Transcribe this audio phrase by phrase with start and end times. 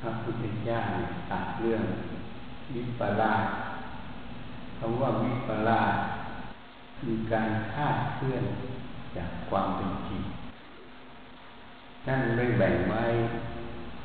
[0.00, 0.80] พระพุทธเจ้า
[1.30, 1.84] ตัดเรื่อง
[2.74, 3.44] วิปลาส
[4.78, 5.94] คำว่าวิปลาส
[6.98, 8.44] คือการคาดเคลื่อน
[9.16, 10.22] จากความเป็นจริง
[12.04, 13.04] ท่านได้แบ่งไว้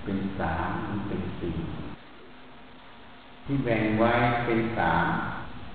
[0.04, 1.56] เป็นสามหรือเป็นสี่
[3.46, 4.14] ที่แบ่งไว้
[4.46, 5.06] เป็นสาม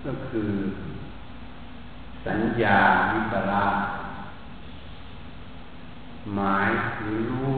[0.04, 0.50] ก็คือ
[2.26, 2.78] สัญญา
[3.12, 3.74] วิปลาส
[6.34, 6.70] หมาย
[7.02, 7.52] หรือรู้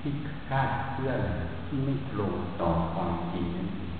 [0.00, 0.12] ที่
[0.48, 1.20] คาดเคลื่อน
[1.74, 3.94] ที่ไม่ตรงต่อความจริงนั่นเอง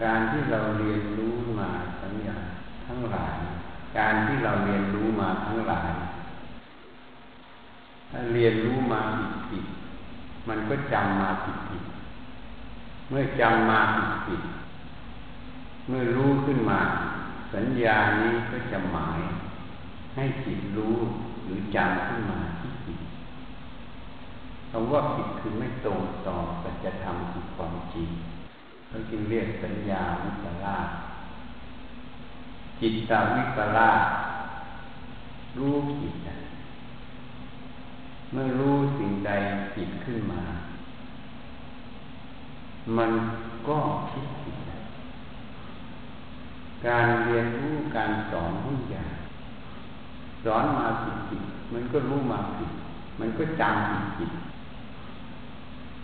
[0.00, 1.68] การที่เราเรียนรู้มา
[2.02, 2.42] สัญญาง
[2.86, 3.36] ทั้งหลาย
[3.98, 5.90] การที่เราเรียนรู้มาทั้งหลาย
[8.10, 9.64] ถ้าเรียนรู้มาผิดผิด
[10.48, 11.82] มันก็จำมาผิดผิด
[13.08, 14.42] เมื่อจำมาผิดผิด
[15.88, 16.80] เมื่อรู้ขึ้นมา
[17.54, 19.20] สัญญานี้ก็จะหมาย
[20.16, 20.96] ให้จิตรู้
[21.44, 23.07] หรือจำขึ้นมาที่ผิด
[24.70, 28.08] คำว่าผิดคือไม่ตรงต่อสัจธรรมคือความจริง
[28.88, 30.88] เขาจึงเรียกสัญญาวิปลาส
[32.80, 36.14] จิตตาวิปลาสรู้ผิด
[38.32, 39.30] เมื่อรู้สิ่งใด
[39.74, 40.42] ผิดขึ้นมา
[42.96, 43.12] มัน
[43.68, 43.76] ก็
[44.10, 44.56] คิดผิด
[46.86, 49.12] การเรียนรู้การสอนทุกอย่าง
[50.44, 52.70] สอนมาผิดผิดมันก็รู้มาผิด
[53.20, 54.30] มันก็จำผิดผิด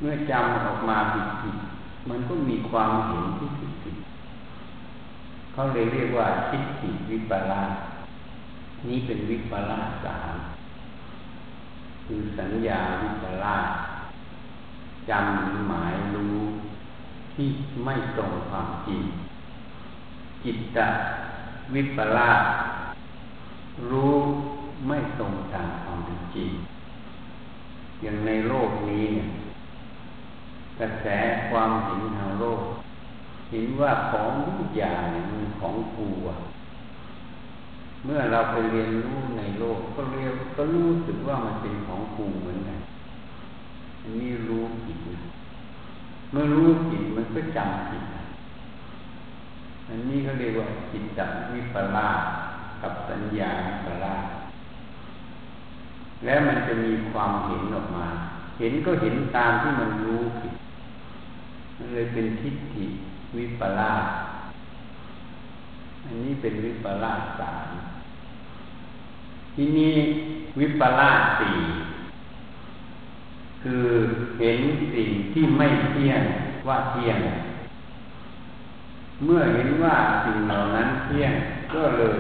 [0.07, 1.57] มื่อจำออกมาผิดผิด
[2.09, 3.97] มันก็มีความเห็นที่ผิดผิด
[5.53, 7.71] เขาเลยเรียกว่าคิดผิดวิปลาส
[8.89, 10.35] นี้เป็นวิปลาสสาม
[12.05, 13.67] คือสัญญาวิปลาส
[15.11, 16.37] จำหรือหมายรู้
[17.35, 17.49] ที่
[17.85, 19.01] ไม่ตรงความจริง
[20.45, 20.79] จิตต
[21.75, 22.41] วิปลาส
[23.91, 24.15] รู้
[24.87, 25.99] ไม่ตรงตามความ
[26.37, 26.51] จริง
[28.03, 29.29] อย่างในโลกนี้เนี่ย
[30.81, 31.07] กระแส
[31.51, 32.61] ความเห็นทางโลก
[33.51, 36.37] เห็นว่าของทุกอย่างเนี่ยมันของกูอะ
[38.05, 42.79] เมื่อเราไปเรียนรู้ในโลกก็เรียนก็รู้สึกว่ามันเป็นของกูเหมือนกัน
[44.03, 44.99] อันนี้รู้ผิด
[46.31, 48.05] เมื่อรู้ผิดมันก็จำผิด
[49.89, 52.21] อันนี้เขาเรียกว่าจิตจัวิปลาส
[52.83, 54.25] กับสัญญาวิปลาส
[56.25, 58.07] แล้วมันจะมีความเห็นออกมา
[58.59, 60.55] เห็นก็เห็นตามที่มันรู้ผิด
[61.77, 62.87] มันเลยเป็นทิฏฐิ
[63.37, 64.05] วิปลาส
[66.05, 67.69] อันนี้เป็นวิปลาสสาม
[69.55, 69.95] ที่นี้
[70.61, 71.57] วิปลาสสี่
[73.63, 73.87] คือ
[74.39, 74.59] เห็น
[74.95, 76.23] สิ่งที่ไม่เที่ยง
[76.69, 77.19] ว่าเที่ยง
[79.25, 81.33] เมื่อเห็นว่าสิ่งเหล่านั้นเที่ยง
[81.75, 82.17] ก็เลย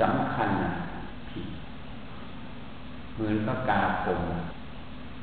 [0.00, 0.50] สำคัญ
[1.30, 1.46] ผิด
[3.14, 4.20] เหมือนพระกาคม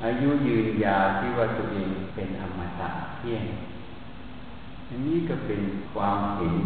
[0.04, 2.88] อายุยืนยาวที่ว่าตัวเองเป็นอมตะ
[3.18, 3.44] เที่ยง
[4.92, 5.62] อันนี้ก็เป็น
[5.94, 6.56] ความเห็น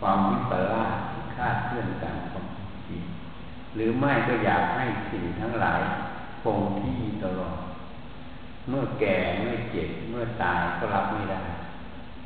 [0.00, 2.44] ความวิปลาสที่คาดเคลื่อนกันของ
[2.88, 3.02] จริง
[3.74, 5.80] หรือไม่ก็อยากให้สิ่งทั้งหลาย
[6.42, 7.56] คงที่ตลอด
[8.68, 11.42] เมื่อแก่เมื่อเจ็บเมื่อตายก็รับไม่ได้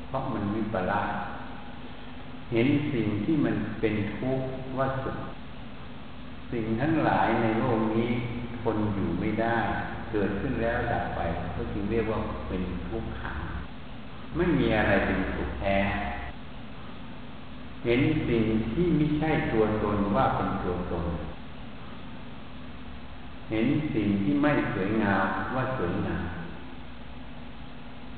[0.09, 1.11] เพราะมันวิปลาส
[2.53, 5.17] เห็นสิ่งที่มันเป็นทุกข์ว่าสุด
[6.53, 8.11] สิ่งทั้งหลายในโลกนี้
[8.63, 9.57] คนอยู่ไม่ได้
[10.13, 11.21] เกิดขึ้นแล้วดับไป
[11.55, 12.19] ก็จึงเรียกว่า
[12.49, 13.40] เป็นทุกข์ขัง
[14.37, 15.77] ไม่มีอะไรเป็นสุขแท้
[17.85, 21.07] เห็นสิ่งที่ไม่ใช่ตัวตนว่าเป็นตัวตน
[23.51, 26.25] เห็นสิ่งที่ไม่สวยงามว่าสวยงาม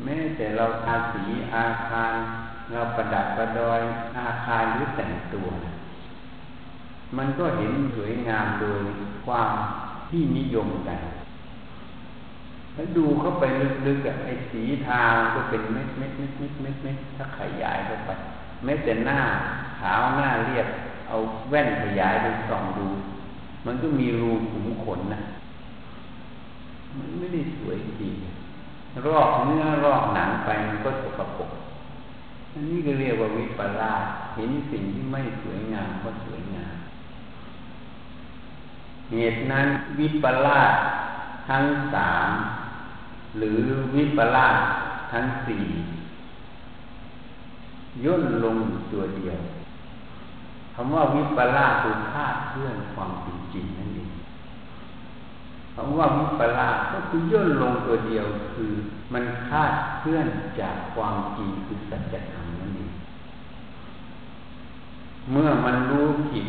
[0.04, 1.24] แม้แต่เราทาสี
[1.54, 2.14] อาคาร
[2.72, 3.80] เราประดับประดอย
[4.18, 5.48] อาคารหรือแต่งตัว
[7.16, 8.80] มันก็เห็นสวยงามโดย
[9.26, 9.52] ความ
[10.08, 11.00] ที่นิยมกัน
[12.74, 13.44] แล้วดูเข้าไป
[13.86, 18.10] ลึกๆอะไอ้สีทางก็เป็นเม็ดเม็ดเม็ดเม็ดเม็ดเม็ดถ้าขยายเข้าไป
[18.64, 19.18] แม้แต่หน้า
[19.78, 20.66] ขาวหน้าเรียบ
[21.08, 21.16] เอา
[21.50, 22.86] แว่นขยายไปส่องดู
[23.66, 25.20] มันก็มีรูขุมขนนะ
[26.98, 28.14] มันไม่ได้สวยจริง
[29.06, 31.50] รอกเนื้อรอกหนังไปมันก็สกปรก
[32.52, 34.02] อันนี้ก็เรียกว่าวิปลาส
[34.34, 36.74] เห็นสิ่งที่ไม่สวยงามก็สวยงาม
[39.10, 39.66] เหตุนั้น
[39.98, 40.74] วิปลาส
[41.48, 41.64] ทั้ง
[41.94, 42.28] สาม
[43.38, 43.60] หรือ
[43.94, 44.56] วิปลาส
[45.12, 45.64] ทั้งสี่
[48.04, 48.56] ย่นลง
[48.92, 49.38] ตัวเดียว
[50.74, 53.10] คำว่าวิปลาสคือคาดเคลื่อนความ
[53.52, 54.10] จริงนั่นเอง
[55.74, 58.72] คำว่าวิปลาสก็คือย่นลงตัวเดียวคือ
[59.12, 60.26] มันคาดเคลื่อน
[60.60, 62.92] จากความจริงคือสัจธรรมนั่นเอง
[65.32, 66.46] เมื่อมันรู้ผิด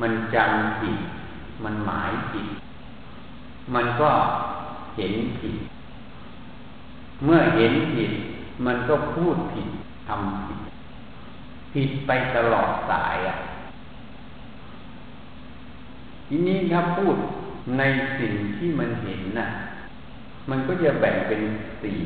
[0.00, 0.96] มันจำผิด
[1.64, 2.46] มันหมายผิด
[3.74, 4.10] มันก็
[4.96, 5.56] เห็นผิด
[7.24, 8.12] เมื่อเห็นผิด
[8.66, 9.68] มันก็พูดผิด
[10.08, 10.60] ทำผิด
[11.72, 13.36] ผิดไปตลอดสายอะ
[16.28, 17.16] ทีนี้ถ้าพูด
[17.78, 17.82] ใน
[18.18, 19.48] สิ่งที่มันเห็นน่ะ
[20.50, 21.40] มันก็จะแบ่งเป็น
[21.82, 21.98] สี่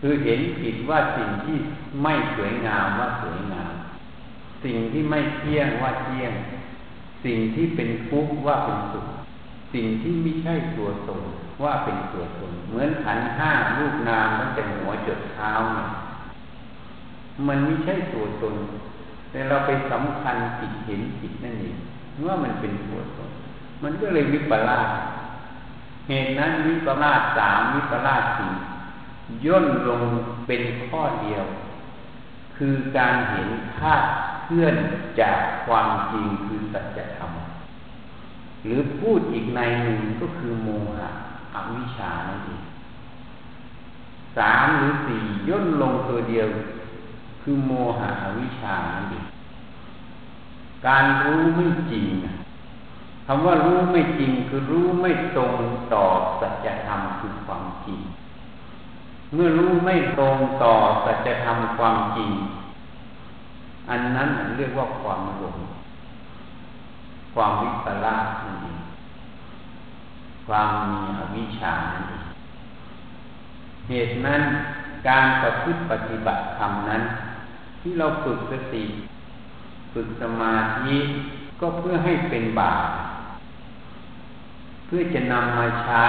[0.00, 1.56] คือเห็นผิดว่าสิ่งที่
[2.02, 3.72] ไม่สวยงามว่าสวยงาม
[4.64, 6.32] สิ่งที่ไม่เที่ยงว่าเที่ยง
[7.24, 9.06] สิ่งที่เป็นทุกข์ว่าเป็นสุข
[9.72, 11.22] สิ่งที่ไม่ใช่ตัวตน
[11.62, 15.88] ว่าเป็นตัวตนเหมือนขันห้ารูปนามตั้งแต่หัวจดเท้าเนี่ย
[17.48, 18.54] มันไม่ใช่ตัวตน
[19.30, 21.76] แต่เราไปสำคัญผิดเห็นผิดนั่นเอง
[22.26, 23.30] ว่ามันเป็นตัวตน
[23.82, 24.88] มันก็เลยวิปลาส
[26.08, 28.52] เหตุนั้นวิปลาสสามวิปลาสสี่
[29.44, 30.02] ย่นลง
[30.46, 31.44] เป็นข้อเดียว
[32.56, 34.06] คือการเห็นธาตุ
[34.44, 34.74] เคลื่อน
[35.20, 37.19] จากความจริงคือสัจธรรม
[38.64, 40.68] หรือพูดอีกในหนึ่งก็คือโม
[40.98, 41.08] หะ
[41.54, 42.62] อวิชชานั่นเอง
[44.36, 46.48] สามหรือสี่ย่นลงตัวเดียว
[47.42, 49.24] คือโมหะอวิชชานั่นเอง
[50.86, 52.06] การรู้ไม่จริง
[53.26, 55.54] คำว่ารู้ไม่จริงคือรู้ไม่ตรง
[55.94, 56.04] ต่อ
[56.40, 58.00] สัจธรรมคือความจริง
[59.34, 60.74] เมื่อรู้ไม่ตรงต่อ
[61.04, 62.30] สัจธรรมความจริง
[63.90, 65.56] อันนั้นเรียกว่าความหลง
[67.34, 68.78] ความวิปลาสนั่นเอง
[70.46, 72.24] ความมีอวิชชานั่นเอง
[73.88, 74.42] เหตุนั้น
[75.08, 77.02] การประพฤติปฏิบัติธรรมนั้น
[77.80, 78.84] ที่เราฝึกสติ
[79.92, 80.96] ฝึกสมาธิ
[81.60, 82.86] ก็เพื่อให้เป็นบาป
[84.86, 86.06] เพื่อจะนำมาใช้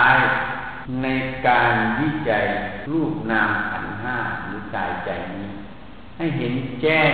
[1.04, 1.08] ใน
[1.48, 2.44] การวิจัย
[2.92, 4.16] รูปนามขันห้า
[4.46, 5.50] หรือกายใจนี้
[6.18, 7.12] ให้เห็นแจ้ง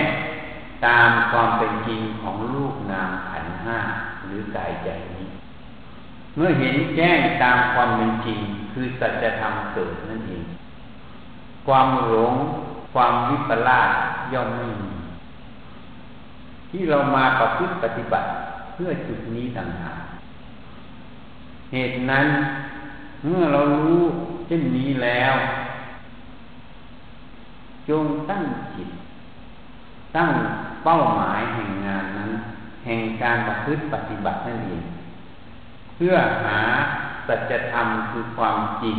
[0.86, 3.37] ตามความเป็นจริงของรูปนามขัน
[3.67, 3.79] ห้า
[4.25, 5.27] หรือกายใจนี้
[6.35, 8.39] เมื่อเห็นแจ้งตามความเป็นจริง
[8.73, 10.43] คือสัจธรรมเกิดนั่นเอง
[11.67, 12.33] ความหลง
[12.93, 13.89] ความวิปลาส
[14.33, 14.91] ย่อมไม่มี
[16.69, 18.27] ที่เรามาประพฤติปฏิบัติ
[18.73, 19.97] เพื่อจุดนี้ต่างหาก
[21.73, 22.27] เหตุนั้น
[23.25, 24.01] เมื่อเรารู้
[24.47, 25.33] เช่นนี้แล้ว
[27.89, 28.43] จงตั้ง
[28.75, 28.89] จิต
[30.15, 30.29] ตั้ง
[30.85, 32.31] เป้าหมายแห่งงานนั้น
[32.88, 34.84] แห่งการประพฤติปฏิบัตินั่นเอง
[35.95, 36.60] เพื่อหา
[37.28, 38.98] สัจธรรมคือความจริง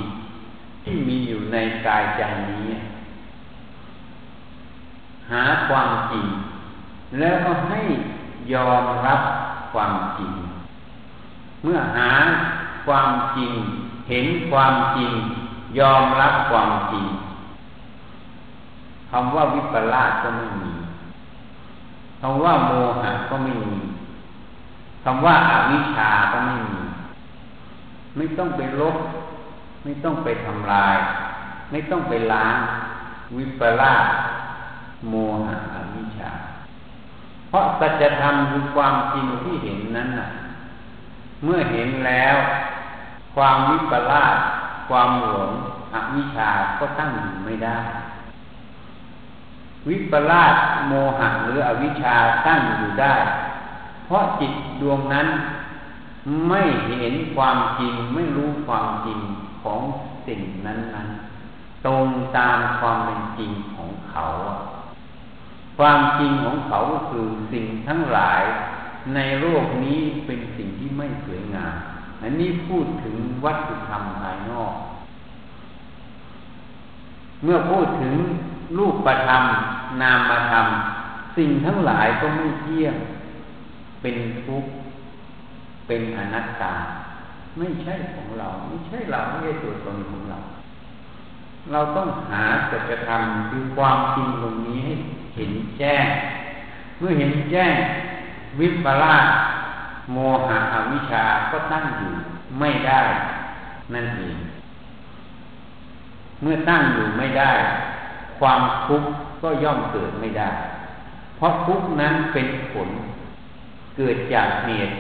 [0.85, 1.57] ที่มีอยู่ใน
[1.87, 2.69] กายใจนี้
[5.31, 6.27] หาความจริง
[7.19, 7.81] แล้วก็ให้
[8.53, 9.21] ยอมรับ
[9.73, 10.33] ความจริง
[11.63, 12.11] เมื่อหา
[12.87, 13.53] ความจริง
[14.09, 15.11] เห็นความจริง
[15.79, 17.05] ยอมรับความจริง
[19.11, 20.71] คำว่าวิปลาสก็ไม่มี
[22.21, 22.71] คำว่าโม
[23.03, 23.75] หะก็ไม่มี
[25.05, 26.79] คำว่าอาวิชชาก็ไม่มี
[28.17, 28.97] ไม่ต้องไปลบ
[29.85, 30.97] ไม่ต้องไปทำลาย
[31.71, 32.57] ไม่ต้องไปล้าง
[33.37, 34.07] วิปลาส
[35.09, 35.15] โม
[35.47, 36.31] หะอวิชชา
[37.49, 40.29] เพราะสัจธรรมคือความจริงที่เห็นนั้นน่ะ
[41.45, 42.37] เมื่อเห็นแล้ว
[43.35, 44.37] ความวิปลาส
[44.89, 45.53] ความหลง
[45.95, 47.79] อวิชชาก็ตั้งอยู่ไม่ได้
[49.89, 50.55] วิปลาส
[50.89, 52.17] โมหะหรืออวิชชา
[52.47, 53.15] ตั้งอยู่ได้
[54.07, 55.29] เพราะจิตดวงนั้น
[56.49, 56.63] ไม่
[56.99, 59.19] เห็นความจริงไม่รู้ความจริง
[59.63, 59.81] ของ
[60.27, 61.09] สิ่งนั้นนั้น
[61.87, 62.07] ตรง
[62.37, 64.25] ตามความเป็นจริงของเขา
[65.79, 68.43] ความจริงของเขาก็คือสิ่งทั้งหลาย
[69.15, 71.75] ในโลกนี้เป็นสิ่งที่ไม่สวยงาม
[72.23, 74.75] อันนี้พูดถึงวัตถุธรรมภายนอก
[77.43, 78.15] เมื่อพูดถึง
[78.77, 79.43] รูปประธรรม
[80.01, 80.67] นามธรรม
[81.37, 82.95] สิ่งทั้งหลายก็ไม่เที่ยง
[84.03, 84.71] เป็นทุกข์
[85.87, 86.75] เป็นอนัตตา
[87.59, 90.39] ไม่ใช่ของเรา ไม่ใช่เราไม่ใช่ตัวตนของเรา
[91.73, 94.95] เราต้องหาสัจธรรมคือความจริงตรงนี้ให้
[95.37, 96.07] เห็นแจ้ง
[96.99, 97.75] เมื่อเห็นแจ้ง
[98.61, 99.25] วิปลาส
[100.13, 100.17] โม
[100.49, 102.13] หะอวิชาก็ตั้งอยู่
[102.59, 103.01] ไม่ได้
[103.95, 104.37] นั่นเอง
[106.43, 107.53] เมื่อตั้งอยู่ไม่ได้
[108.41, 109.09] ความทุกข์
[109.43, 110.51] ก็ย่อมเกิดไม่ได้
[111.37, 112.89] เพราะทุกข์นั้นเป็นผล
[113.97, 114.95] เกิดจากเหตุ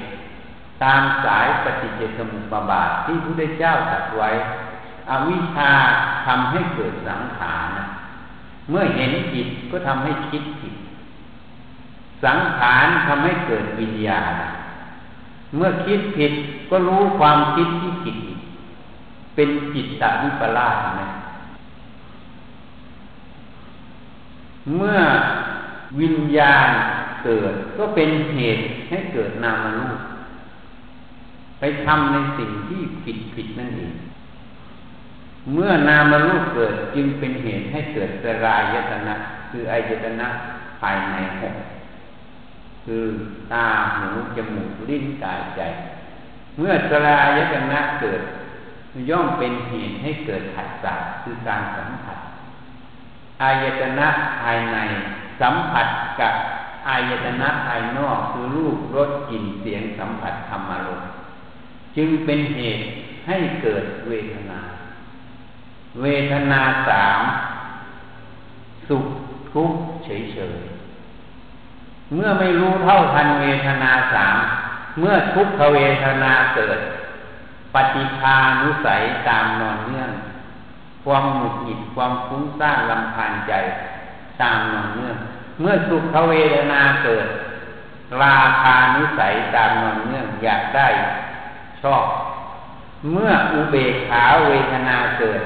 [0.84, 4.30] ตามสายปฏิจจสมุปบาทที่พระพุทธเจ้าตรัสไว้
[5.10, 5.72] อวิชชา
[6.26, 7.68] ทำให้เกิดสังขาร
[8.70, 10.74] เมื่อเห็นผิดก็ทำให้คิดผิด
[12.24, 14.32] สังขารทำให้เกิดวิญญาณ
[15.56, 16.32] เมื่อคิดผิด
[16.70, 18.16] ก็รู้ความคิดที่ผิด
[19.34, 21.08] เป็นจิตตวิปลาสนะ
[24.76, 24.98] เมื่อ
[26.00, 26.70] วิญญาณ
[27.24, 30.00] เกิดก็เป็นเหตุให้เกิดนามรูป
[31.58, 33.94] ไปทำในสิ่งที่ผิดผิดนั่นเอง
[35.52, 39.14] เมื่อนามรูปเกิดจึงเป็นเหตุให้เกิดสลายตนะ
[39.50, 40.28] คืออายตนะ
[40.80, 41.56] ภายในหก
[42.84, 43.04] คือ
[43.52, 45.60] ตาหูจมูกลิ้นกายใจ
[46.58, 48.20] เมื่อสลายตนะเกิด
[49.10, 52.18] ย่อมเป็นเหตุให้เกิดผัสสะคือการสัมผัส
[53.42, 54.08] อายตนะ
[54.40, 54.78] ภายใน
[55.40, 55.86] สัมผัส
[56.20, 56.34] กับ
[56.88, 61.02] อายตนะภายนอกคือรูปรสกลิ่นเสียงสัมผัสธรรมารม
[61.96, 62.84] จึงเป็นเหตุ
[63.26, 64.60] ให้เกิดเวทนา
[66.00, 67.20] เวทนาสาม
[68.88, 69.04] สุข
[69.52, 74.36] ทุกข์เฉยๆเมื่อไม่รู้เท่าทันเวทนาสาม
[74.98, 76.78] เมื่อทุกขเวทนาเกิด
[77.74, 80.07] ปฏิภานุสัยตามนอนเนื่อง
[81.04, 83.52] ความหงุดหงิดความฟุ้งซ่านลำพานใจ
[84.40, 85.16] ตามนอนเนื่อง
[85.60, 87.26] เมื่อสุขเวทนาเกิด
[88.22, 90.88] ราคานุสัยตามนอนเนื่องอยากได้
[91.82, 92.04] ชอบ
[93.12, 95.40] เมื่ออุเบกขาเวทนาเกิด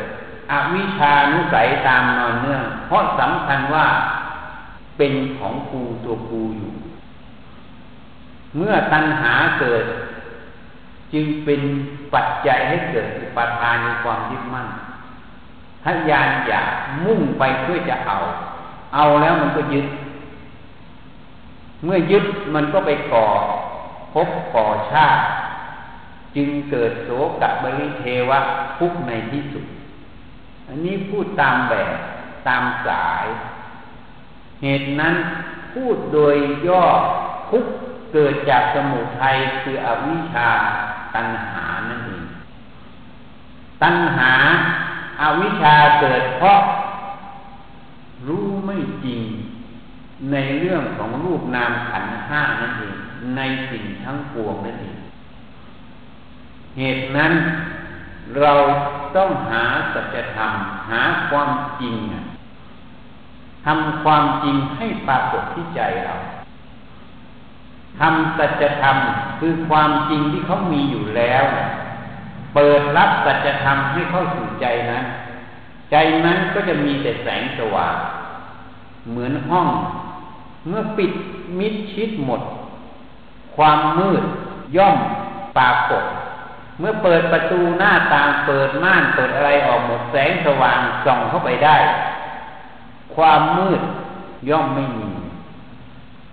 [0.51, 3.87] อวิชานุสัยตามนอนเนื่อง เพราะสำคัญว่า
[4.97, 6.73] เป็นของกูตัวกูอยู่
[8.57, 9.85] เมื่อตัณหาเกิด
[11.13, 11.61] จึงเป็น
[12.15, 14.67] ปัจจัยให้เกิดอุปทานในความยึดมั่น
[15.83, 16.71] ถ้ายานอยาก
[17.05, 18.19] มุ่งไปเพื่อจะเอา
[18.95, 19.87] เอาแล้วมันก็ยึด
[21.85, 22.25] เมื่อยึด
[22.55, 23.29] มันก็ไปก่อ
[24.13, 25.23] พบก่อชาติ
[26.37, 27.09] จึงเกิดโส
[27.41, 28.39] กบริเทวะ
[28.79, 29.65] ทุกในที่สุด
[30.69, 31.97] อันนี้พูดตามแบบ
[32.49, 33.27] ตามสาย
[34.63, 35.15] เหตุนั้น
[35.73, 36.35] พูดโดย
[36.67, 36.85] ย่อ
[37.51, 37.65] ทุก
[38.13, 40.51] เกิดจากสมุทัยคืออวิชชา
[41.15, 42.25] ตัณหานั่นเอง
[43.83, 44.33] ตัณหา
[45.23, 46.61] อาวิชชาเกิดเพราะ
[48.27, 49.23] รู้ไม่จริง
[50.33, 52.97] ในเรื่องของรูปนามขันห้านั่นเอง
[53.37, 54.97] ในสิ่งทั้งปวงนั่นเอง
[56.79, 57.33] เหตุนั้น
[58.41, 58.53] เรา
[59.17, 59.65] ต้องหา
[59.95, 60.53] สัจธรรม
[60.91, 61.51] หาความ
[61.81, 61.95] จริง
[63.67, 66.15] ทำความจริงให้ปรากฏที่ใจเรา
[68.01, 68.97] ทำสัจธรรม
[69.41, 71.45] คือความจริงที่เขามีอยู่แล้ว
[72.55, 75.05] เปิดรับสัจธรรมให้เข้าสู่ใจนั้น
[75.91, 77.97] ใจนั้นก็จะมีแต่แสงสว่าง
[79.11, 79.69] เหมือนห้อง
[80.69, 81.13] เมื่อปิด
[81.59, 82.41] มิดชิดหมด
[83.57, 84.23] ความมืด
[84.77, 84.99] ย่อม
[85.57, 86.05] ปรากฏ
[86.79, 91.77] เมื่อเปิดประตูหน้าต่างเปิดม่านเปิดอะไรออกหมดแสงสว่างส่องเข้าไปได้
[93.15, 93.81] ความมืด
[94.51, 95.11] ย่อมไม่มี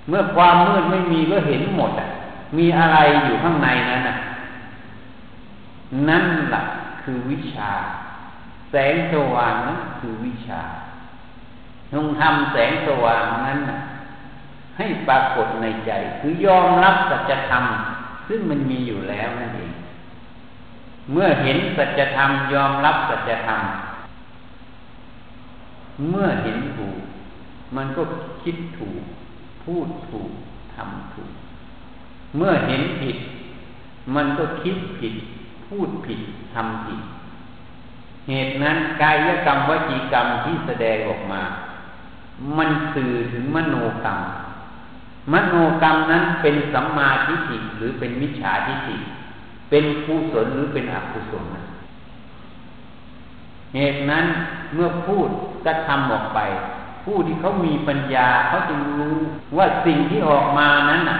[0.07, 2.07] เมื่อความมืดไม่มีก็เห็นหมดอะ
[2.57, 4.15] มีอะไรอยู่ข้างในนั้นอะ
[6.09, 6.61] นั่นแหละ
[7.03, 7.71] คือวิชา
[8.71, 10.61] แสงสว่างนั้นคือวิชา
[11.93, 13.59] จงทำแสงสว่างนั้น
[14.77, 17.63] ให้ปรากฏในใจ คือยอมรับสัจธรรม
[18.27, 19.73] ซึ่งมันมีอยู่แล้วนั่นเอง
[21.11, 23.61] เมื่อเห็นสัจธรรมยอมรับสัจธรรม
[26.09, 26.97] เมื่อเห็นถูก
[27.75, 28.01] มันก็
[28.43, 29.03] คิดถูก
[29.63, 30.31] พูดถูก
[30.73, 31.31] ทำถูก
[32.37, 33.17] เมื่อเห็นผิด
[34.15, 35.13] มันก็คิดผิด
[35.69, 36.19] พูดผิด
[36.53, 36.99] ทำผิด
[38.27, 41.41] เหตุนั้นกายกรรมวจีกรรมที่แสดงออกมา
[42.57, 44.19] มันสื่อถึงมโนกรรม
[45.33, 48.95] มโนกรรมนั้นเป็นสัมมาทิฏฐิหรือเป็นมิจฉาทิฏฐิ
[49.69, 51.43] เป็นกุศลหรือเป็นอกุศล
[53.75, 54.25] เหตุนั้น
[54.73, 55.27] เมื่อพูด
[55.65, 56.39] กระทำออกไป
[57.03, 59.17] ผู้ที่เขามีปัญญาเขาจะรู้
[59.57, 61.19] ว่าสิ่งที่ออกมานั้นน่ะ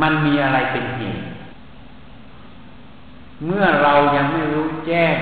[0.00, 1.22] มันมีอะไรเป็นเหตุ
[3.46, 5.16] เมื่อเรายังไม่รู้แจ้ง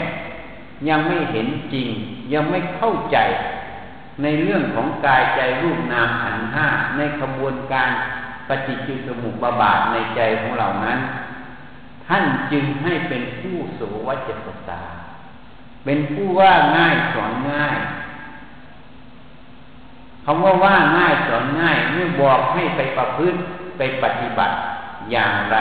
[0.88, 1.88] ยังไม่เห็นจริง
[2.32, 3.18] ยังไม่เข้าใจ
[4.22, 7.90] ในเรื่องของกายใจรูปนามขันห้าในขบวนการ
[8.48, 10.98] ปฏิจจสมุปบาทในใจของเรานั้น
[12.06, 14.82] ท่านจึงให้เป็นผู้สวัจจตา
[15.84, 17.78] เป็นผู้ว่าง่ายสอนง่าย
[20.24, 23.38] คำว่าว่าง่ายสอนง่ายเมื่อบอกให้ไปประพฤติ
[23.78, 24.54] ไปปฏิบัติ
[25.10, 25.58] อย่างไร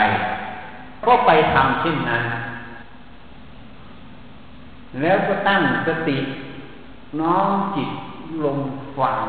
[1.08, 2.24] ก็ไปทำเช่นนั้น
[5.02, 6.18] แล้วก็ตั้งสติ
[7.20, 7.90] น้อมจิต
[8.44, 8.60] ลง
[8.98, 9.20] ฟัง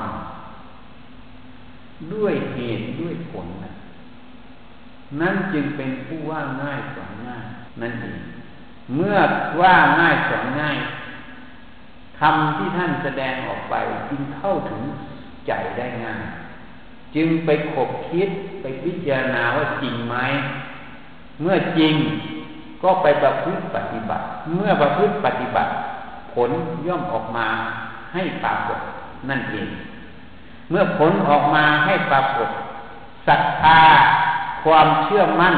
[2.12, 3.72] ด้วยเหตุด้วยผลนะ
[5.20, 7.44] นั่นจึงเป็นผู้ว่าง่ายสอนง่าย
[7.80, 8.18] นั่นเอง
[8.96, 9.16] เมื่อ
[9.60, 10.76] ว่าง่ายสอนง่าย
[12.18, 13.74] คำที่ท่านแสดงออกไป
[14.08, 14.82] จึงเข้าถึง
[15.46, 16.22] ใจได้ง่าย
[17.14, 18.28] จึงไปขบคิด
[18.60, 20.16] ไปพิจารณาว่าจริงไหม
[21.40, 21.94] เมื่อจริง
[22.82, 25.70] ก็ไปประพฤติปฏิบัติ เมื่อประพฤติปฏิบัติ
[26.34, 26.50] ผล
[26.86, 27.48] ย่อมออกมา
[28.14, 28.78] ให้ปรากฏ
[29.28, 29.68] นั่นเอง
[30.70, 32.48] เมื่อผลออกมาให้ปรากฏ
[33.26, 33.80] ศรัทธา
[34.64, 35.54] ความเชื่อมั่น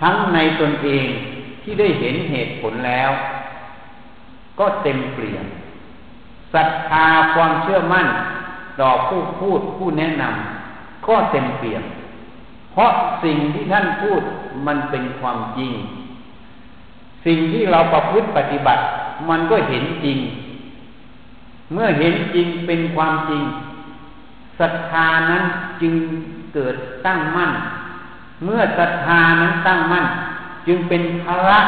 [0.00, 1.06] ทั้งในตนเอง
[1.62, 3.10] ที่ได้เห็นเหตุผลแล้ว
[4.58, 5.44] ก็เต็มเปลี่ยน
[6.54, 8.06] ศรัทธาความเชื่อมั่น
[8.80, 11.82] ต่อผู้พูดผู้แนะนำก็เต็มเปลี่ยน
[12.72, 12.90] เพราะ
[13.24, 14.22] สิ่งที่ท่านพูด
[14.66, 15.72] มันเป็นความจริง
[17.26, 18.82] สิ่งที่เราประพฤติปฏิบัติ
[19.28, 20.18] มันก็เห็นจริง
[21.72, 23.42] เมื่อเห็นจริงเป็นความจริง
[24.60, 25.42] ศรัทธานั้น
[25.80, 25.94] จึง
[26.54, 26.74] เกิด
[27.06, 27.52] ตั้งมั่น
[28.44, 30.06] เมื่อศรัทธานั้นตั้งมั่น
[30.66, 31.60] จึงเป็นพละ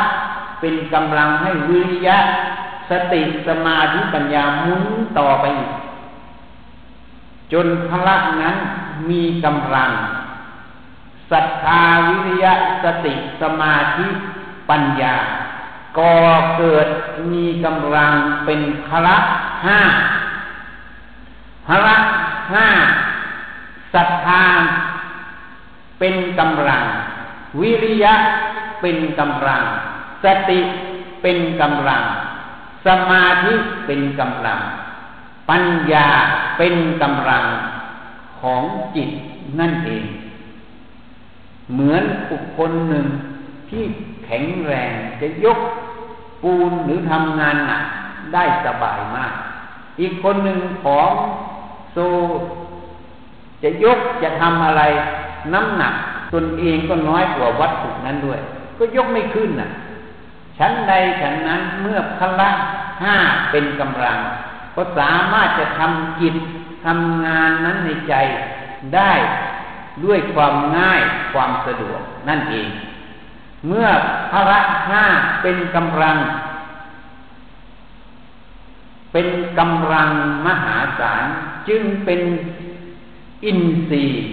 [0.61, 2.19] เป็นกำลังให้วิริยะ
[2.90, 4.83] สติสมาธิปัญญาหมุน
[5.19, 5.71] ต่อไปอีก
[7.52, 8.57] จนพละนั้น
[9.11, 9.90] มีกำลัง
[11.30, 14.06] ศรัทธาวิริยะสติสมาธิ
[14.70, 15.16] ปัญญา
[15.99, 16.16] ก่อ
[16.56, 16.88] เกิด
[17.32, 18.12] มีกำลัง
[18.44, 19.16] เป็นพละ
[19.66, 19.80] ห้า
[21.66, 21.96] พละ
[22.54, 22.68] ห้า
[23.94, 24.44] ศรัทธา
[25.99, 26.84] เป็นกำลัง
[27.60, 28.14] วิริยะ
[28.80, 29.62] เป็นกำลัง
[30.25, 30.60] สติ
[31.22, 32.02] เป็นกำลัง
[32.87, 33.54] สมาธิ
[33.87, 34.60] เป็นกำลัง
[35.50, 36.08] ปัญญา
[36.58, 37.44] เป็นกำลัง
[38.40, 38.62] ของ
[38.96, 39.10] จิต
[39.60, 40.04] นั่นเอง
[41.72, 43.06] เหมือนบุคคลหนึ่ง
[43.68, 43.82] ที่
[44.24, 45.58] แข็งแรงจะยก
[46.42, 47.82] ปูนหรือทำงานหนัก
[48.34, 49.32] ได้สบายมาก
[50.00, 51.10] อีกคนหนึ่งของ
[51.92, 51.96] โซ
[53.62, 54.82] จะยกจะทำอะไร
[55.54, 55.94] น้ำหนัก
[56.34, 58.40] ตนเองก็น้อยกว่าวัตถุนั้นด้วย
[58.78, 59.70] ก็ยกไม่ขึ้นน่ะ
[60.58, 62.50] ชั้นใดฉันนั้นเมื่อพละ
[63.02, 63.16] ห้า
[63.50, 64.18] เป็นกำลัง
[64.74, 66.34] ก็สามารถจะทำกิจ
[66.84, 68.14] ทำงานนั้นในใจ
[68.94, 69.12] ได้
[70.04, 72.68] ด้วยความง่ายความสะดวกนั่นเอง
[73.66, 73.88] เมื่อ
[74.32, 75.04] พละห้า
[75.42, 76.16] เป็นกำลัง
[79.12, 79.28] เป็น
[79.59, 80.11] กำลัง
[80.47, 81.25] มหาศาล
[81.68, 82.20] จึงเป็น
[83.44, 84.25] อินทรีย์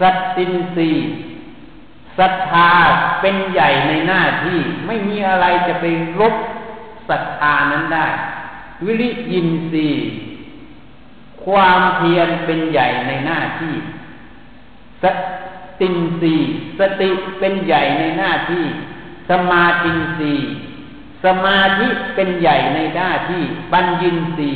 [0.00, 1.06] สัตตินทรีย์
[2.18, 2.70] ศรัทธา
[3.20, 5.84] เป็นใหญ่ในหน้าที่ไม่มีอะไรจะไป
[6.20, 6.34] ลบ
[7.08, 8.06] ศรัทธานั้นได้
[8.84, 10.06] วิริยินทรีย์
[11.44, 13.74] ความเพียรเป็นใหญ่ในหน้าที่
[15.04, 15.06] ส
[15.80, 16.36] ตินทรี
[16.78, 18.64] สติเป็นใหญ่ในหน้าที่
[19.30, 20.34] สมาธินทรี
[21.24, 24.50] สมาธิเป็นใหญ่ในหน้าที่ ปัญญินทรี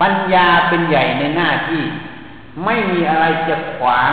[0.00, 1.82] ปัญญาเป็นใหญ่ในหน้าที่
[2.64, 4.12] ไม่มีอะไรจะขวาง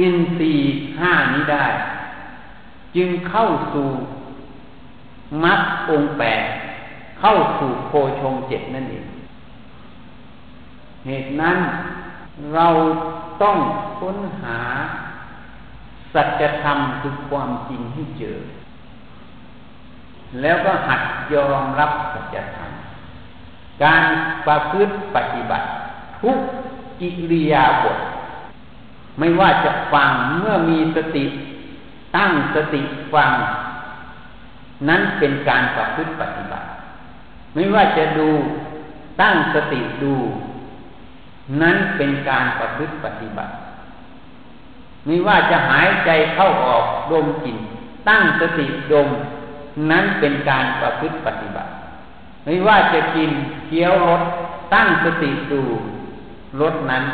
[0.00, 1.66] อินทรีย์ห้านี้ได้
[2.96, 3.88] จึงเข้าสู่
[5.44, 6.42] มรรคองแปด
[7.20, 9.06] เข้าสู่โพชงเจ็ดนั่นเอง
[11.06, 11.58] เหตุนั้น
[12.54, 12.68] เรา
[13.42, 13.56] ต้อง
[14.00, 14.58] ค้นหา
[16.14, 18.38] สัจธรรมคือความจริงให้เจอ
[20.40, 22.70] แล้วก็หัดยอมรับสัจธรรม
[23.82, 24.02] การ
[24.46, 25.66] ประพฤติปฏิบัติ
[26.22, 26.38] ทุก
[27.00, 27.98] กิริยาบท
[29.18, 31.24] ไม่ว่าจะฟังเมื่อมีสติ
[32.16, 32.82] ตั้งสติ
[33.14, 33.32] ฟัง
[34.88, 36.66] นั้นเป็นการประพฤติปฏิบัติ
[37.54, 38.30] ไม่ว่าจะดู
[39.20, 40.14] ตั้งสติดู
[41.60, 43.54] นั้นเป็นการประพฤติปฏิบัติ
[45.06, 47.58] ไม่ว่าจะหายใจเข้าออกดมกลิ่น
[48.08, 49.08] ตั้งสติดม
[49.90, 51.70] นั้นเป็นการประพฤติปฏิบัติ
[52.44, 53.30] ไม่ว่าจะกิน
[53.66, 54.22] เคี้ยวรส
[54.74, 55.62] ตั้งสติดู
[56.60, 57.04] รถนั้น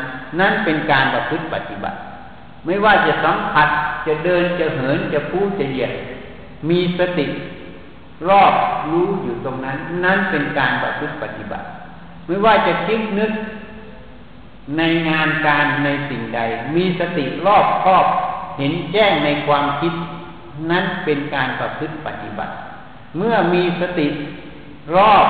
[0.40, 1.98] นั่นเป็นการประพฤติปฏิบัติ
[2.66, 3.68] ไม่ว่าจะสัมผัส
[4.06, 5.92] จะเดินจะเหินจะพูดจะเหยียด
[6.68, 7.26] มีสติ
[8.28, 8.54] รอบ
[8.90, 11.66] รู้อยู่ตรงนั้น นั่นเป็นการประพฤติปฏิบัติ
[12.26, 13.32] ไม่ว่าจะคิดนึก
[14.76, 16.40] ในงานการในสิ่งใด
[16.74, 18.06] มีสติรอบครอบ
[18.58, 19.92] เห็นแจ้งในความคิด
[20.70, 22.52] นั้นเป็นการประพฤติปฏิบัติ
[23.16, 24.06] เมื่อมีสติ
[24.96, 25.26] รอบ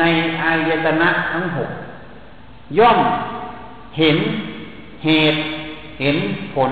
[0.00, 0.04] ใน
[0.42, 1.70] อายตนะทั้งหก
[2.78, 2.98] ย่อม
[3.98, 4.16] เห็น
[5.04, 5.40] เหตุ
[6.00, 6.16] เห็น
[6.54, 6.70] ผล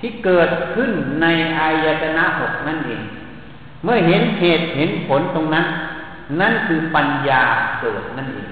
[0.00, 0.90] ที่เกิดขึ้น
[1.22, 1.26] ใน
[1.58, 3.02] อายตนะหกนั่นเอง
[3.84, 5.66] เมื่อเห็นเหตุเห็นผลตรงนั้น
[6.40, 7.42] นั่นคือปัญญา
[7.80, 8.48] เกิดนั่นเอง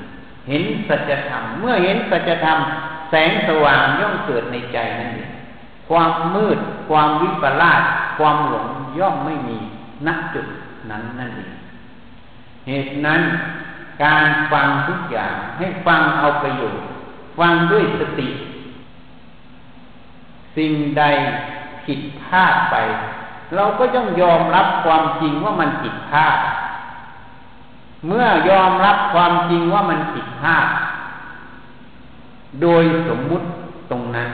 [0.49, 2.59] เห็นสัจธรรม เมื่อเห็นสัจธรรม
[3.11, 5.31] แสงสว่างย่อมเกิดในใจนั่นเอง
[5.89, 7.83] ความมืด ความวิปลาส
[8.19, 8.69] ความหลง
[8.99, 9.59] ย่อมไม่มี
[10.07, 10.47] นักจุด
[10.91, 11.53] นั้นนั่นเอง
[12.67, 13.21] เหตุนั้น
[14.05, 16.83] การฟังทุกอย่างให้ฟังเอาประโยชน์
[17.39, 18.29] ฟังด้วยสติ
[20.57, 21.03] สิ่งใด
[21.85, 22.77] ผิดพลาดไป
[23.55, 26.39] เราก็ต้องยอมรับความจริงว่ามันผิดพลาด
[28.07, 30.67] เมื่อยอมรับความจริงว่ามันผิดพลาด
[32.63, 33.47] โดยสมมุติ
[33.91, 34.31] ตรงนั้น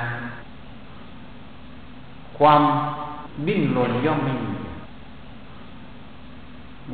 [2.38, 2.62] ความ
[3.46, 4.56] บิ้นรนย่อมไม่มี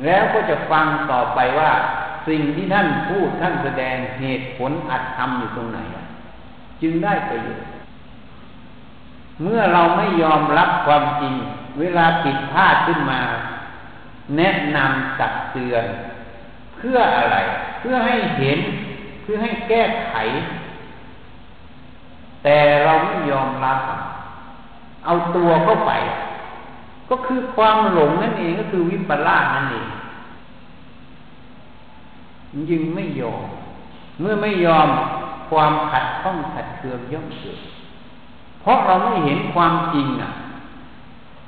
[0.05, 1.71] แล้วก็จะฟังต่อไปว่า
[2.27, 5.79] สิ่งที่ท่านพูดท่านแสดงเหตุผลอัดทำอยู่ตรงไหน
[6.81, 7.67] จึงได้ประโยชน์
[9.41, 11.33] เมื่อเราไม่ยอมรับความจริง
[11.79, 13.21] เวลาผิดพลาดขึ้นมา
[14.37, 15.85] แนะนำตักเตือน
[16.77, 17.37] เพื่ออะไร
[17.79, 18.59] เพื่อให้เห็น
[19.21, 20.13] เพื่อให้แก้ไข
[22.43, 23.79] แต่เราไม่ยอมรับ
[25.05, 25.91] เอาตัวเข้าไป
[27.09, 29.87] ก็คือความหลงนั่นเองก็คือวิปลาสนั่นเอง
[32.69, 33.45] ยึงไม่ยอม
[34.19, 34.87] เมื่อไม่ยอม
[35.49, 37.59] ความขัดข้องขัดเคืองย่อมเกิด
[38.61, 40.31] เพราะเราไม่เห็นความจริงอะ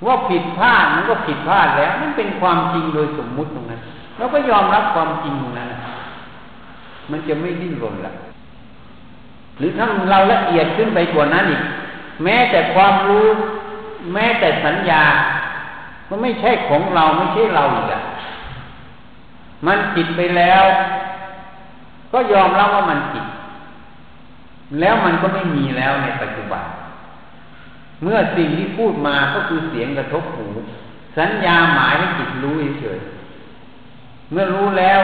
[0.06, 3.82] ว่าผิดพลาดมันก็ผิดพลาดแล้ว มันเป็นความจริงโดยสมมุติตรงนั้น
[4.18, 5.68] เราก็ยอมรับความจริงตรงนั้น
[7.12, 8.14] มันจะไม่ดิ้นรนละ
[9.58, 11.62] หรือถ้าเราละเอียดขึ้นไปกว่านั้นอีก
[12.24, 13.28] แม้แต่ความรู้
[14.14, 15.04] แม้แต่สัญญา
[16.08, 18.02] ก็ไม่ใช่ของเราไม่ใช่เราอีกอะ
[19.68, 20.64] มันผิดไปแล้ว
[22.14, 23.26] ก็ยอมรับว่ามันผิด
[24.80, 26.64] แล้วมันก็ไม่มีแล้วในปัจจุบัน
[28.04, 30.48] เมื่อสิ่งที่พูดมาก็คือเสียงกระทบหู
[31.18, 33.00] สัญญาหมายให้จิตรู้เฉย
[34.32, 35.00] เมื่อรู้แล้ว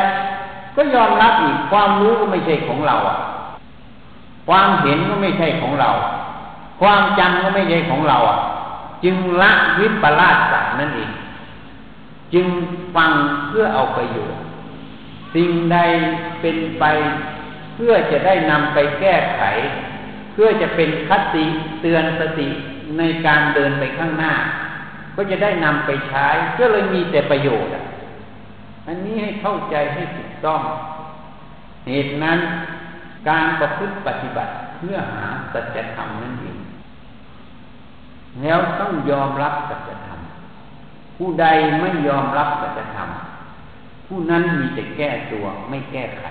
[0.76, 3.18] ก็ยอมรับอีกความรู้ก็ไม่ใช่ของเราอะ
[4.52, 5.90] ความเห็นก็ไม่ใช่ของเรา
[6.82, 8.40] ความจำก็ไม่ใช่ของเราอะ
[9.04, 11.12] จึงละวิปลาสสานั่นเอง
[12.34, 12.46] จึง
[12.96, 13.12] ฟัง
[13.48, 14.42] เพื่อเอาประโยชน์
[15.36, 15.78] สิ่งใด
[16.42, 16.84] เป็นไป
[17.76, 19.42] เพื่อจะได้นำไปแก้ไข
[20.34, 21.46] เพื่อจะเป็นคติ
[21.82, 22.48] เตือนสติ
[22.98, 24.34] ในการเดินไปข้างหน้า
[25.16, 26.28] ก็จะได้นำไปใช้
[26.60, 27.72] ก็เลยมีแต่ประโยชน์
[28.88, 30.62] อันนี้ให้เข้าใจให้ถูกต้อง
[31.88, 32.40] เหตุนั้น
[33.30, 36.58] การประพฤติปฏิบัติเพื่อหาสัจธรรมนั่นเอง
[38.42, 40.20] แล้วต้องยอมรับสัจธรรม
[41.18, 41.46] ผู้ใด
[41.82, 43.10] ไม่ยอมรับสัจธรรม
[44.08, 46.26] ผู้นั้นมีแต่แก้ตัวไม่แก้ไข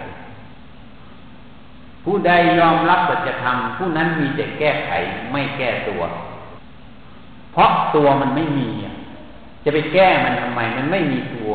[2.05, 4.91] ผู้ใดยอมรับสัจธรรม ผู้นั้นมีแต่แก้ไข
[5.33, 6.03] ไม่แก้ตัว
[7.53, 8.69] เพราะตัวมันไม่มี
[9.65, 11.53] จะไปแก้มันทำไม มันไม่มีตัว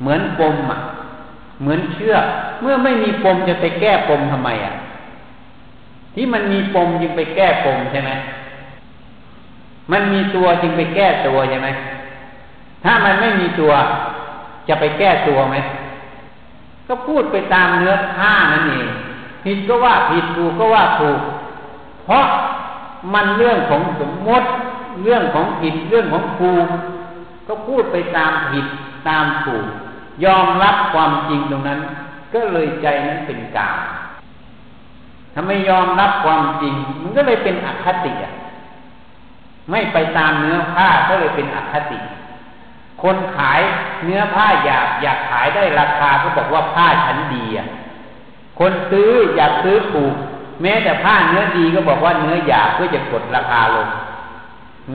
[0.00, 0.78] เหมือนปมอะ
[1.60, 2.24] เหมือนเชือก
[2.62, 4.74] เมื่อไม่มีปมจะไปแก้ปมทำไมอะ
[6.14, 8.10] ที่มันมีปมจึงไปแก้ปมใช่ไหม
[9.92, 11.68] มันมีตัวจึงไปแก้ตัวใช่ไหม
[12.84, 13.72] ถ้ามันไม่มีตัว
[14.68, 15.56] จะไปแก้ตัวไหม
[16.88, 18.88] ก็พูดไปตามเนื้อผ้านั่นเอง
[19.44, 21.20] ผิดก็ว่าผิดถูกก็ว่าถูก
[22.04, 22.24] เพราะ
[23.14, 24.46] มันเรื่องของสมมติ
[25.02, 26.66] เรื่องของผิดเรื่องของถูก
[27.48, 28.66] ก็พูดไปตามผิด
[29.08, 29.66] ตามถูก
[30.24, 31.80] ยอมรับความจริงตรงนั้น
[32.34, 33.78] ก็เลยใจนั้นเป็นกลาง
[35.34, 38.34] ถ้าไม่ยอมรับความจริง มันก็เลยเป็นอคติอะ
[39.70, 41.98] ไม่ไปตามเนื้อผ้าก็เลยเป็นอคติ
[43.02, 43.60] คนขาย
[44.04, 47.68] เนื้อผ้าอยากอยากขายได้ราคาก็บอกว่าผ้าชั้นดีอะ
[48.58, 50.14] คนซื้ออยากซื้อถูก
[50.62, 53.88] แม้แต่ผ้าเนื้อดีก็บอกว่าเนื้อหยาบเพื่อจะกดราคาลง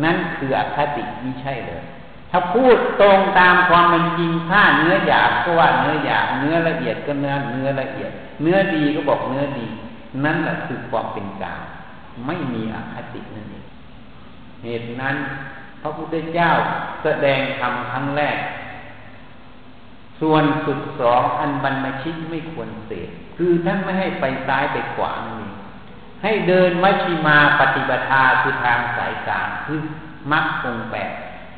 [0.03, 1.83] นั่นคืออคติไม่ใช่เลย
[2.31, 8.11] ถ้าพูดตรงตามความเป็นจริงถ้าเนื้อหยาบก็ว่าเนื้อหยาบเนื้อละเอียดก็เนื้อเนื้อละเอียด
[8.41, 9.67] เนื้อดีก็บอกเนื้อดี
[10.23, 11.61] นั่นแหละคือความเป็นกลาง
[12.25, 13.65] ไม่มีอคตินั่นเอง
[14.63, 15.15] เหตุนั้น
[15.81, 16.49] พระพุทธเจ้า
[17.03, 18.37] แสดงธรรมครั้งแรก
[20.21, 25.55] ส่วนสุดสองอันบรรมชิตไม่ควรเสดคือท่านไม่ให้ไปซ้ายไปขวานั่นเอง
[26.23, 28.05] ให้เดินมัชชิมาปฏิบัติ
[28.41, 29.79] คือทางสายกลางคือ
[30.31, 31.11] มรรคองแปด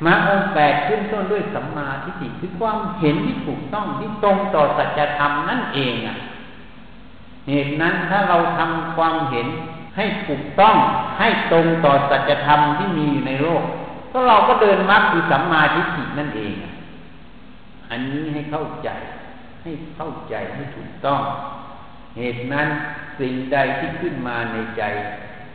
[0.06, 6.18] มาองค์แปดขึ้นต้นด้วยสัมมาทิฏฐิคือความเห็นที่ถูกต้องที่ตรงต่อสัจธรรมนั่นเองอะ
[7.50, 9.48] เหตุนั้นถ้าเราทำความเห็น
[9.98, 10.76] ให้ถูกต้อง
[11.20, 13.64] ให้ตรงต่อสัจธรรมที่มีอยู่ในโลก
[14.12, 16.54] ก็เราก็เดินมรรคคือสัมมาทิฏฐินั่นเอง
[17.90, 18.90] อันนี้ให้เข้าใจ
[19.64, 21.22] ให้เข้าใจให้ถูกต้อง
[22.18, 22.68] เหตุนั้น
[23.20, 24.84] สิ่งใดที่ขึ้นมาในใจ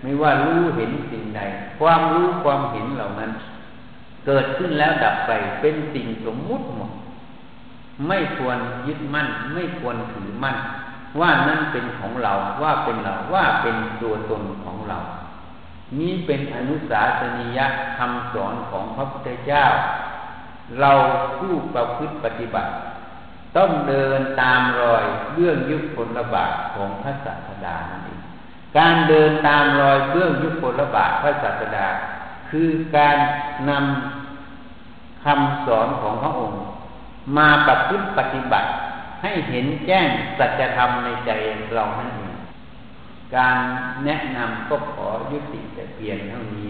[0.02, 1.40] ไม่ว่ารู้เห็นสิ่งใด
[1.80, 3.30] ความรู้ความเห็นเหล่านั้น
[4.26, 6.90] เกิดขึ้นแล้วดับไปเป็นสิ่งสมมุติหมด
[8.08, 10.56] ไม่ควรยึดมั่น ไม่ควรถือมั่น
[11.20, 14.98] ว่านั่นเป็นของเราว่าเป็นเราว่าเป็นตัวตนของเรา
[15.98, 17.58] นี้เป็นอนุสาสนีย
[17.96, 19.64] คำสอนของพระพุทธเจ้า
[20.80, 20.92] เรา
[21.38, 22.70] ผู้ประพฤติปฏิบัติ
[23.56, 28.20] ต้องเดินตามรอยเบื้องยุคผลบาทของพระศาสดานั่นเอง
[28.78, 31.86] การเดินตามรอยเบื้องยุคผลบาทพระศาสดา
[32.50, 33.16] คือการ
[33.70, 36.60] นำคำสอนของพระองค์
[37.36, 38.68] มาปฏิบัติปฏิบัติ
[39.22, 41.30] ให้เห็นแจ้งสัจธรรมในใจ
[41.74, 42.32] เรานั่นเอง
[43.36, 43.56] การ
[44.04, 46.68] แนะนำก็ขอยุติแต่เพียงเท่านี้